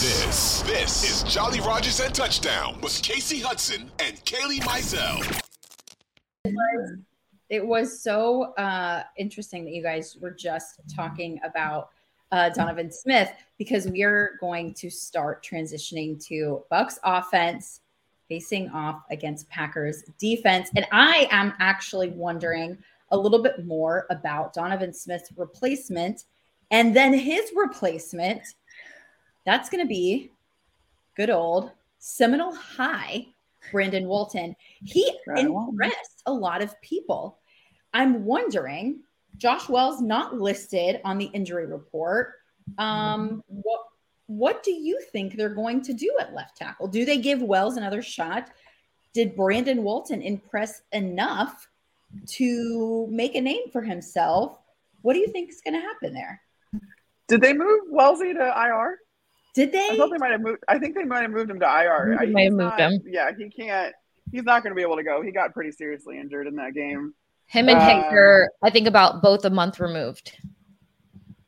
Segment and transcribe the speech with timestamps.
[0.00, 5.40] This, this, is Jolly Rogers and Touchdown with Kasey Hudson and Kailey Mizell.
[7.48, 11.90] It was so uh, interesting that you guys were just talking about
[12.32, 17.80] uh, Donovan Smith because we are going to start transitioning to Bucs offense
[18.28, 22.76] facing off against Packers defense, and I am actually wondering
[23.12, 26.24] a little bit more about Donovan Smith's replacement
[26.70, 28.42] and then his replacement
[29.44, 30.30] that's going to be
[31.16, 33.26] good old Seminole High,
[33.72, 34.54] Brandon Walton.
[34.82, 37.38] He impressed a lot of people.
[37.94, 39.00] I'm wondering,
[39.36, 42.34] Josh Wells not listed on the injury report.
[42.78, 43.80] Um, what
[44.26, 46.88] what do you think they're going to do at left tackle?
[46.88, 48.50] Do they give Wells another shot?
[49.12, 51.68] Did Brandon Walton impress enough
[52.26, 54.58] to make a name for himself?
[55.02, 56.40] What do you think is going to happen there?
[57.28, 58.98] Did they move Wellesley to IR?
[59.54, 59.88] Did they?
[59.92, 60.58] I thought they might have moved.
[60.68, 62.16] I think they might have moved him to IR.
[62.20, 63.00] They might have moved him.
[63.06, 63.94] Yeah, he can't.
[64.32, 65.22] He's not going to be able to go.
[65.22, 67.14] He got pretty seriously injured in that game.
[67.46, 70.36] Him and Uh, Hector, I think about both a month removed.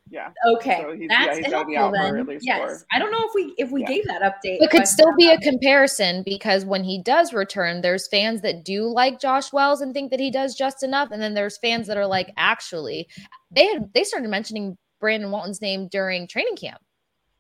[0.09, 0.31] Yeah.
[0.47, 2.39] Okay, So he's- yeah, that's he's gotta be helpful then.
[2.41, 2.87] yes, four.
[2.93, 3.89] I don't know if we if we Yeah.
[3.89, 4.62] gave that update.
[4.62, 8.84] It could still be a comparison because when he does return, there's fans that do
[8.84, 11.97] like Josh Wells and think that he does just enough, and then there's fans that
[11.97, 13.09] are like, actually,
[13.50, 16.81] they had they started mentioning Brandon Walton's name during training camp.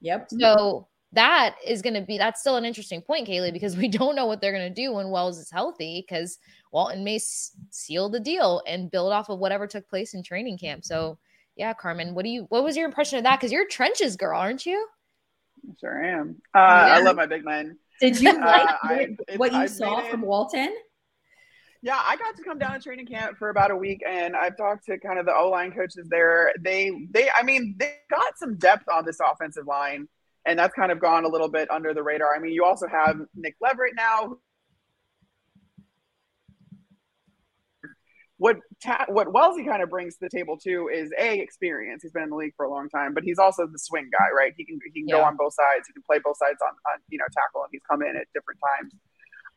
[0.00, 0.28] Yep.
[0.38, 4.16] So that is going to be that's still an interesting point, Kailey, because we don't
[4.16, 6.38] know what they're going to do when Wells is healthy because
[6.72, 10.58] Walton may s- seal the deal and build off of whatever took place in training
[10.58, 10.84] camp.
[10.84, 11.18] So
[11.56, 13.38] yeah, Carmen, what do you what was your impression of that?
[13.40, 14.86] Because you're a trenches girl, aren't you?
[15.66, 16.36] I sure am.
[16.54, 17.78] Uh, I love my big men.
[18.00, 20.74] Did you Uh, like I- what- it's- what you I've saw from it- Walton?
[21.86, 24.56] Yeah, I got to come down to training camp for about a week, and I've
[24.56, 26.52] talked to kind of the O line coaches there.
[26.60, 30.08] They, they, I mean, they got some depth on this offensive line,
[30.44, 32.34] and that's kind of gone a little bit under the radar.
[32.34, 34.38] I mean, you also have Nick Leverett now.
[38.38, 42.02] What ta- what Wellesley kind of brings to the table too is a experience.
[42.02, 44.26] He's been in the league for a long time, but he's also the swing guy,
[44.36, 44.52] right?
[44.56, 45.86] He can he can go on both sides.
[45.86, 48.26] He can play both sides on, on you know tackle, and he's come in at
[48.34, 48.92] different times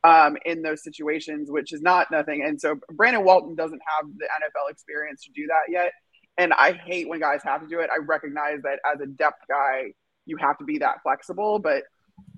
[0.03, 2.43] um, in those situations, which is not nothing.
[2.43, 5.91] And so Brandon Walton doesn't have the NFL experience to do that yet.
[6.37, 7.89] And I hate when guys have to do it.
[7.93, 9.93] I recognize that as a depth guy,
[10.25, 11.83] you have to be that flexible, but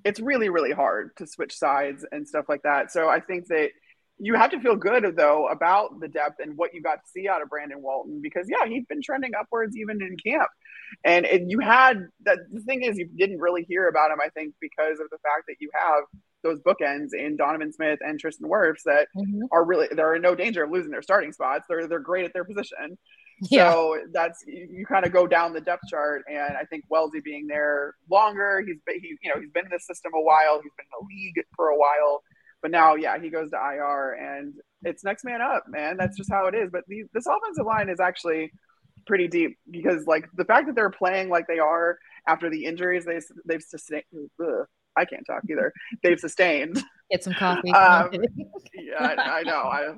[0.03, 2.91] it's really, really hard to switch sides and stuff like that.
[2.91, 3.69] So I think that
[4.17, 7.27] you have to feel good though about the depth and what you got to see
[7.27, 10.49] out of Brandon Walton because yeah, he's been trending upwards even in camp.
[11.03, 14.29] And, and you had that the thing is you didn't really hear about him, I
[14.29, 16.03] think, because of the fact that you have
[16.43, 19.41] those bookends in Donovan Smith and Tristan Wirfs that Mhm.
[19.51, 21.65] are really they're in no danger of losing their starting spots.
[21.69, 22.97] They're they're great at their position.
[23.49, 23.71] Yeah.
[23.71, 27.21] So that's you, you kind of go down the depth chart, and I think Wellesley
[27.21, 30.61] being there longer, he's been, he you know he's been in the system a while,
[30.61, 32.21] he's been in the league for a while,
[32.61, 34.53] but now yeah he goes to IR, and
[34.83, 35.97] it's next man up, man.
[35.97, 36.69] That's just how it is.
[36.71, 38.51] But the, this offensive line is actually
[39.07, 41.97] pretty deep because like the fact that they're playing like they are
[42.27, 44.03] after the injuries they they've sustained.
[44.39, 44.65] Ugh,
[44.97, 45.73] I can't talk either.
[46.03, 46.83] They've sustained.
[47.11, 47.71] Get some coffee.
[47.75, 48.09] Um,
[48.73, 49.63] yeah, I, I know.
[49.63, 49.93] I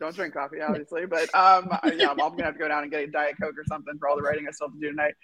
[0.00, 3.02] don't drink coffee, obviously, but um, yeah, I'm gonna have to go down and get
[3.02, 5.14] a diet coke or something for all the writing I still have to do tonight.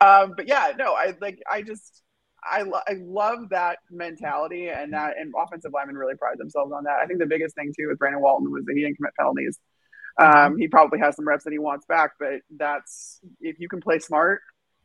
[0.00, 1.38] Um, but yeah, no, I like.
[1.50, 2.02] I just,
[2.42, 6.84] I, lo- I love that mentality and that, and offensive linemen really pride themselves on
[6.84, 6.98] that.
[7.02, 9.58] I think the biggest thing too with Brandon Walton was that he didn't commit penalties.
[10.20, 13.80] Um, he probably has some reps that he wants back, but that's if you can
[13.80, 14.40] play smart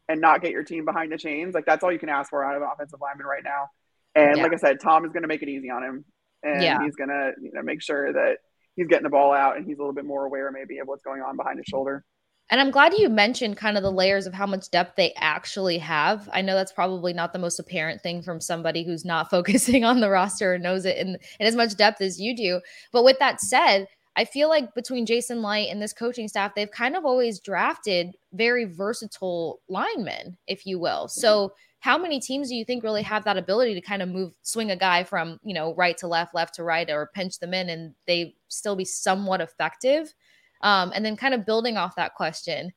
[0.10, 2.44] and not get your team behind the chains, like that's all you can ask for
[2.44, 3.70] out of an offensive lineman right now.
[4.16, 4.44] And Yeah.
[4.44, 6.06] like I said, Tom is going to make it easy on him,
[6.44, 6.84] and Yeah.
[6.84, 8.38] he's going to you know make sure that
[8.76, 11.04] he's getting the ball out and he's a little bit more aware maybe of what's
[11.04, 12.04] going on behind his shoulder.
[12.50, 15.78] And I'm glad you mentioned kind of the layers of how much depth they actually
[15.80, 16.30] have.
[16.32, 20.02] I know that's probably not the most apparent thing from somebody who's not focusing on
[20.02, 22.60] the roster or knows it in, in as much depth as you do.
[22.92, 26.70] But with that said, I feel like between Jason Licht and this coaching staff, they've
[26.70, 31.08] kind of always drafted very versatile linemen, if you will.
[31.08, 31.54] So, mm-hmm.
[31.80, 34.72] how many teams do you think really have that ability to kind of move, swing
[34.72, 37.70] a guy from, you know, right to left, left to right, or pinch them in
[37.70, 40.14] and they still be somewhat effective?
[40.62, 42.72] Um, and then kind of building off that question,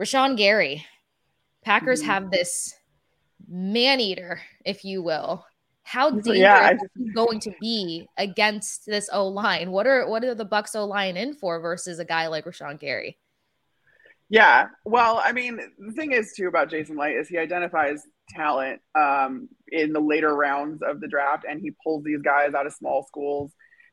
[0.00, 0.86] Rashan Gary,
[1.62, 2.10] Packers mm-hmm.
[2.10, 2.74] have this
[3.48, 5.44] man eater, if you will,
[5.82, 9.70] how dangerous yeah, just, is going to be against this O line?
[9.70, 12.78] What are what are the Bucs O line in for versus a guy like Rashan
[12.78, 13.18] Gary?
[14.28, 18.80] Yeah, well, I mean, the thing is too about Jason Licht is he identifies talent
[18.94, 22.72] um, in the later rounds of the draft, and he pulls these guys out of
[22.72, 23.52] small schools,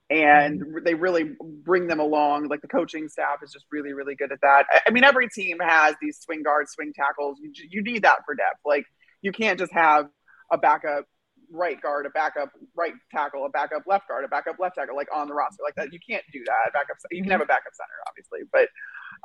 [0.09, 0.77] and mm-hmm.
[0.85, 2.47] they really bring them along.
[2.47, 4.63] Like the coaching staff is just really, really good at that.
[4.87, 7.37] I mean, every team has these swing guards, swing tackles.
[7.41, 8.59] You, you need that for depth.
[8.65, 8.85] Like
[9.21, 10.07] you can't just have
[10.51, 11.05] a backup
[11.51, 15.07] right guard, a backup right tackle, a backup left guard, a backup left tackle, like
[15.13, 15.93] on the roster like that.
[15.93, 16.73] You can't do that.
[16.73, 18.69] Backup, you can have a backup center, obviously, but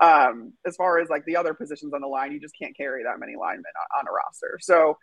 [0.05, 3.05] um, as far as like the other positions on the line, you just can't carry
[3.05, 3.65] that many linemen
[3.99, 4.59] on, a roster.
[4.61, 4.99] So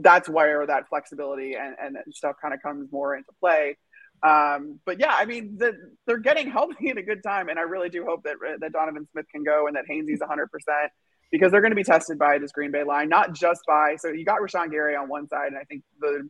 [0.00, 3.76] that's where that flexibility and, and stuff kind of comes more into play.
[4.22, 5.74] Um, but yeah, I mean, the,
[6.06, 9.06] they're getting healthy at a good time, and I really do hope that that Donovan
[9.12, 10.92] Smith can go and that Hainsey's 100 percent
[11.30, 13.96] because they're going to be tested by this Green Bay line, not just by.
[13.98, 16.28] So you got Rashan Gary on one side, and I think the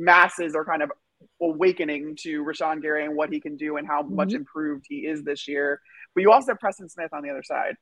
[0.00, 0.90] masses are kind of
[1.42, 4.16] awakening to Rashan Gary and what he can do and how mm-hmm.
[4.16, 5.80] much improved he is this year.
[6.14, 7.74] But you also have Preston Smith on the other side.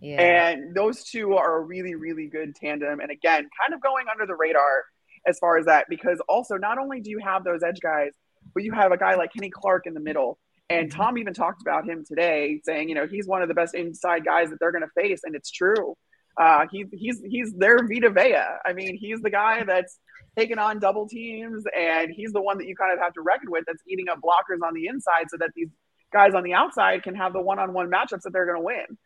[0.00, 0.20] Yeah.
[0.20, 3.00] And those two are a really, really good tandem.
[3.00, 4.84] And again, kind of going under the radar
[5.26, 8.10] as far as that, because also not only do you have those edge guys,
[8.54, 10.38] but you have a guy like Kenny Clark in the middle.
[10.68, 11.00] And mm-hmm.
[11.00, 14.24] Tom even talked about him today, saying, you know, he's one of the best inside
[14.24, 15.20] guys that they're going to face.
[15.24, 15.94] And it's true.
[16.40, 18.42] Uh, he, he's he's their Vita Vea.
[18.64, 19.98] I mean, he's the guy that's
[20.36, 23.50] taking on double teams, and he's the one that you kind of have to reckon
[23.50, 25.68] with that's eating up blockers on the inside so that these
[26.12, 28.98] guys on the outside can have the one-on-one matchups that they're going to win.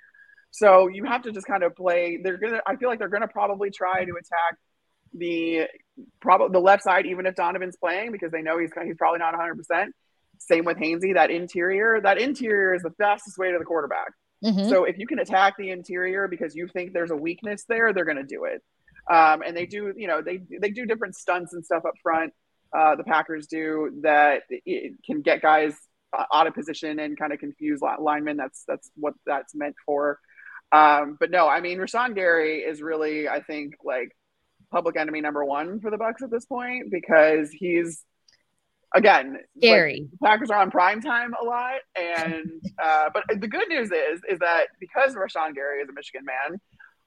[0.50, 2.18] So you have to just kind of play.
[2.22, 2.60] They're gonna.
[2.66, 4.58] I feel like they're gonna probably try to attack
[5.12, 5.66] the
[6.20, 9.32] probably the left side, even if Donovan's playing, because they know he's he's probably not
[9.32, 9.56] 100.
[9.56, 9.94] percent
[10.38, 11.14] Same with Hainsey.
[11.14, 14.12] That interior, that interior is the fastest way to the quarterback.
[14.44, 14.68] Mm-hmm.
[14.68, 18.04] So if you can attack the interior because you think there's a weakness there, they're
[18.04, 18.62] going to do it.
[19.08, 22.32] Um, and they do, you know, they they do different stunts and stuff up front.
[22.76, 24.42] Uh, the Packers do that
[25.04, 25.74] can get guys
[26.32, 28.36] out of position and kind of confuse linemen.
[28.36, 30.18] That's that's what that's meant for.
[30.72, 34.10] Um, but no, I mean, Rashan Gary is really, I think, like
[34.72, 38.04] public enemy number one for the Bucs at this point because he's
[38.94, 40.08] again, scary.
[40.20, 42.50] Like, Packers are on prime time a lot, and
[42.82, 46.60] uh, but the good news is is that because Rashan Gary is a Michigan man,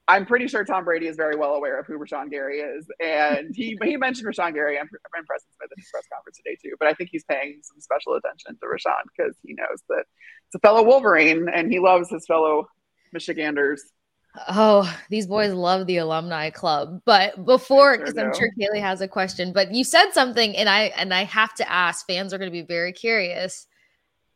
[0.08, 3.54] I'm pretty sure Tom Brady is very well aware of who Rashan Gary is, and
[3.54, 6.74] he he mentioned Rashan Gary and, and Preston Smith in his press conference today too.
[6.78, 10.04] But I think he's paying some special attention to Rashan because he knows that
[10.46, 12.68] it's a fellow Wolverine and he loves his fellow
[13.12, 13.92] Michiganders.
[14.48, 17.02] Oh, these boys love the alumni club.
[17.04, 20.68] But before, because sure I'm sure Kailey has a question, but you said something, and
[20.68, 22.06] I and I have to ask.
[22.06, 23.66] Fans are going to be very curious.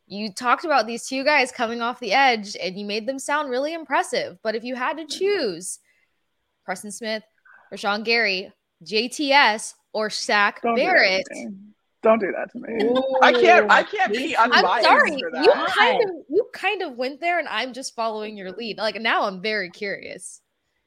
[0.06, 3.50] You talked about these two guys coming off the edge, and you made them sound
[3.50, 4.38] really impressive.
[4.42, 5.78] But if you had to choose,
[6.64, 7.22] Preston Smith,
[7.72, 8.52] Rashan Gary,
[8.84, 11.26] JTS, or Shaq Don't Barrett.
[12.02, 12.84] Don't do that to me.
[12.84, 13.70] Ooh, I can't.
[13.70, 14.66] I can't be unbiased.
[14.66, 15.16] I'm sorry.
[15.16, 18.76] You kind of you kind of went there, and I'm just following your lead.
[18.76, 20.42] Like now, I'm very curious.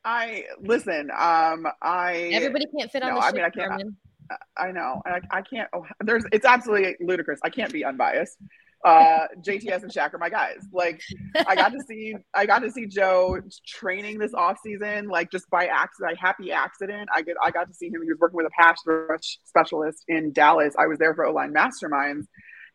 [0.05, 1.09] I listen.
[1.09, 3.25] Um, I everybody can't fit on no, the.
[3.25, 3.83] I mean, I can't.
[4.29, 5.01] I, I know.
[5.07, 5.67] I, I can't.
[5.73, 6.23] Oh, there's.
[6.31, 7.39] It's absolutely ludicrous.
[7.41, 8.37] I can't be unbiased
[8.85, 10.59] uh, JTS and Shaq are my guys.
[10.71, 11.01] Like
[11.47, 15.49] I got to see I got to see Joe training this off season, like just
[15.49, 17.09] by accident, happy accident.
[17.13, 18.01] I get I got to see him.
[18.03, 20.75] He was working with a pass rush specialist in Dallas.
[20.77, 22.27] I was there for O line masterminds,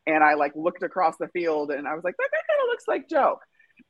[0.07, 2.69] and I like looked across the field and I was like, that guy kind of
[2.69, 3.39] looks like Joe.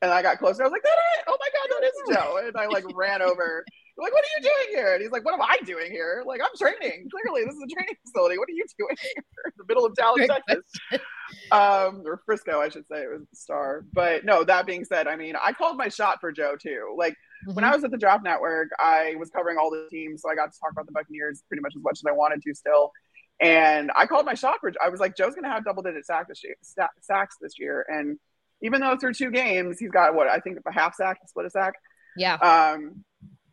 [0.01, 0.63] And I got closer.
[0.63, 2.47] I was like, that is, oh my god, that is Joe.
[2.47, 3.63] And I like ran over
[3.97, 4.93] like, what are you doing here?
[4.93, 6.23] And he's like, what am I doing here?
[6.25, 7.09] Like, I'm training.
[7.11, 8.37] Clearly, this is a training facility.
[8.37, 9.23] What are you doing here
[9.67, 10.63] the middle of Dallas, Texas?
[11.51, 13.03] um, or Frisco, I should say.
[13.03, 13.85] It was the star.
[13.93, 16.95] But no, that being said, I mean, I called my shot for Joe too.
[16.97, 17.55] Like, mm-hmm.
[17.55, 20.21] when I was at the Draft Network, I was covering all the teams.
[20.21, 22.41] So I got to talk about the Buccaneers pretty much as much as I wanted
[22.41, 22.91] to still.
[23.39, 26.05] And I called my shot for, I was like, Joe's going to have double digit
[26.05, 26.55] sack this year,
[27.01, 27.85] sacks this year.
[27.89, 28.17] And
[28.61, 31.49] even though through two games, he's got what I think a half sack, split a
[31.49, 31.73] sack.
[32.15, 32.35] Yeah.
[32.35, 33.03] Um,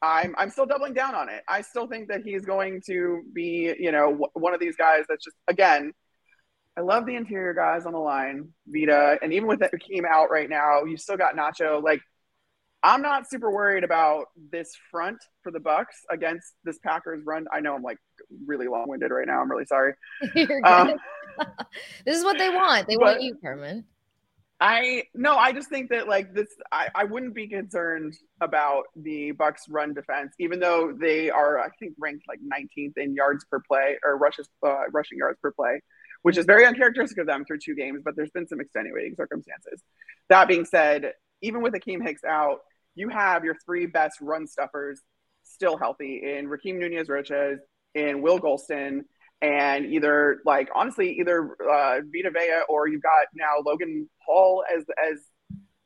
[0.03, 1.43] I'm I'm still doubling down on it.
[1.47, 5.05] I still think that he's going to be, you know, w- one of these guys
[5.09, 5.93] that's just again.
[6.77, 10.49] I love the interior guys on the line, Vita, and even with Akiem out right
[10.49, 11.83] now, you still got Nacho.
[11.83, 12.01] Like,
[12.83, 17.47] I'm not super worried about this front for the Bucs against this Packers run.
[17.53, 17.99] I know I'm like
[18.47, 19.41] really long winded right now.
[19.41, 19.95] I'm really sorry.
[20.65, 20.95] Um,
[22.05, 22.87] this is what they want.
[22.87, 23.85] They want you, Carmen.
[24.61, 29.33] I no, I just think that like this, I, I wouldn't be concerned about the
[29.33, 33.61] Bucs run defense, even though they are, I think, ranked like 19th in yards per
[33.67, 35.81] play or rushes, uh, rushing yards per play,
[36.23, 38.03] which is very uncharacteristic of them through two games.
[38.05, 39.83] But there's been some extenuating circumstances.
[40.29, 41.13] That being said,
[41.43, 42.61] even with Akiem Hicks out,
[42.95, 45.01] you have your three best run stuffers
[45.45, 47.61] still healthy in Rakeem Nunez Roches,
[47.95, 49.01] in Will Gholston,
[49.43, 54.85] and either like honestly, either uh, Vita Vea or you've got now Logan Hall as
[55.03, 55.19] as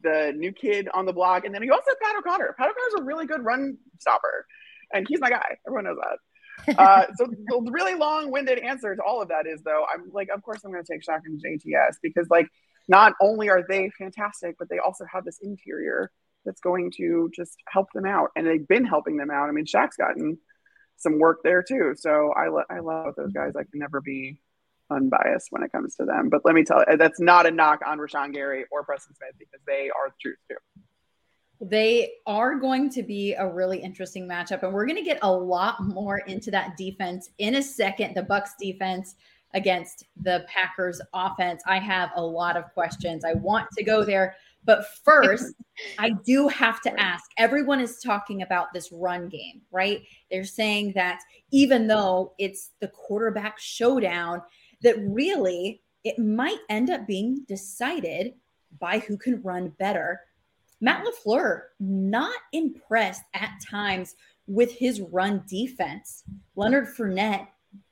[0.02, 2.54] the new kid on the block, and then you also have Pat O'Connor.
[2.58, 4.46] Pat O'Connor's a really good run stopper,
[4.92, 5.56] and he's my guy.
[5.66, 6.18] Everyone knows that.
[6.78, 10.42] Uh, so the really long-winded answer to all of that is though I'm like, of
[10.42, 12.48] course I'm going to take Shaq and JTS because like
[12.88, 16.10] not only are they fantastic, but they also have this interior
[16.44, 19.48] that's going to just help them out, and they've been helping them out.
[19.48, 20.38] I mean, Shaq's gotten
[20.96, 23.52] some work there too, so I lo- I love those guys.
[23.56, 24.40] I can never be
[24.90, 26.28] unbiased when it comes to them.
[26.28, 29.34] But let me tell you, that's not a knock on Rashan Gary or Preston Smith
[29.38, 30.56] because they are the truth too.
[31.60, 35.32] They are going to be a really interesting matchup, and we're going to get a
[35.32, 38.14] lot more into that defense in a second.
[38.14, 39.14] The Bucs defense
[39.54, 41.62] against the Packers offense.
[41.66, 43.24] I have a lot of questions.
[43.24, 44.34] I want to go there,
[44.64, 45.54] but first,
[45.98, 47.30] I do have to ask.
[47.38, 50.02] Everyone is talking about this run game, right?
[50.30, 51.20] They're saying that
[51.50, 54.42] even though it's the quarterback showdown,
[54.82, 58.34] that really it might end up being decided
[58.78, 60.20] by who can run better.
[60.84, 66.24] Matt LaFleur, not impressed at times with his run defense.
[66.56, 67.46] Leonard Fournette,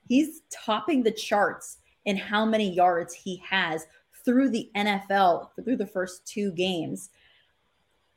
[0.08, 3.86] he's topping the charts in how many yards he has
[4.26, 7.08] through the NFL through the first two games.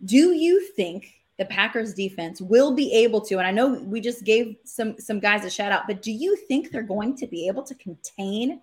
[0.03, 4.25] Do you think the Packers defense will be able to and I know we just
[4.25, 7.47] gave some some guys a shout out but do you think they're going to be
[7.47, 8.61] able to contain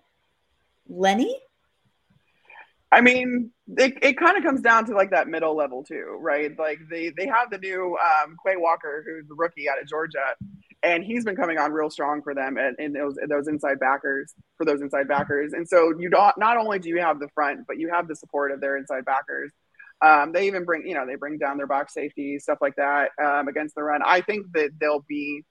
[0.88, 1.38] Lenny?
[2.92, 6.50] I mean, it, it kind of comes down to like that middle level too, right?
[6.58, 10.18] Like they they have the new um, Quay Walker, who's the rookie out of Georgia,
[10.82, 14.34] and he's been coming on real strong for them and in those those inside backers
[14.58, 15.54] for those inside backers.
[15.54, 18.16] And so you don't not only do you have the front, but you have the
[18.16, 19.52] support of their inside backers.
[20.02, 23.10] Um, they even bring you know they bring down their box safety stuff like that
[23.22, 24.02] um, against the run.
[24.04, 25.44] I think that they'll be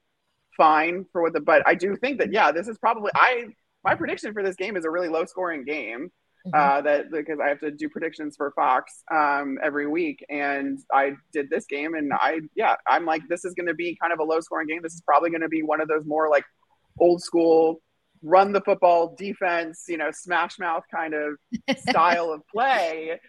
[0.58, 3.46] fine for what the but I do think that yeah this is probably I
[3.84, 6.12] my prediction for this game is a really low scoring game.
[6.48, 6.56] Mm-hmm.
[6.56, 11.14] Uh, that because I have to do predictions for Fox um, every week, and I
[11.32, 14.20] did this game, and I yeah, I'm like this is going to be kind of
[14.20, 14.82] a low scoring game.
[14.82, 16.44] This is probably going to be one of those more like
[17.00, 17.82] old school
[18.24, 21.34] run the football defense, you know, smash mouth kind of
[21.78, 23.20] style of play.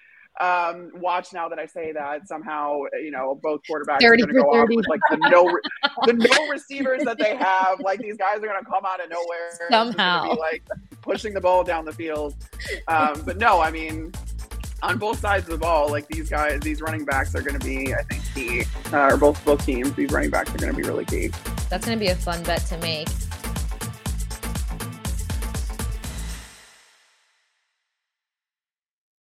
[0.40, 4.32] Um, watch now that I say that somehow, you know, both quarterbacks are going to
[4.32, 4.58] go 30.
[4.58, 5.58] off with like the no,
[6.06, 7.80] the no receivers that they have.
[7.80, 10.62] Like these guys are going to come out of nowhere somehow, like
[11.02, 12.34] pushing the ball down the field.
[12.88, 14.12] Um, but no, I mean,
[14.82, 17.64] on both sides of the ball, like these guys, these running backs are going to
[17.64, 18.64] be, I think, key.
[18.92, 21.30] Uh, or both both teams, these running backs are going to be really key.
[21.68, 23.08] That's going to be a fun bet to make.